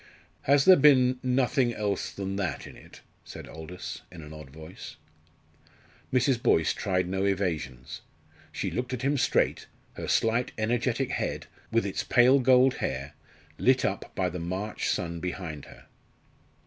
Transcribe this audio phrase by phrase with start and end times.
[0.49, 4.95] "Has there been nothing else than that in it?" said Aldous, in an odd voice.
[6.11, 6.41] Mrs.
[6.41, 8.01] Boyce tried no evasions.
[8.51, 13.13] She looked at him straight, her slight, energetic head, with its pale gold hair
[13.59, 15.85] lit up by the March sun behind her.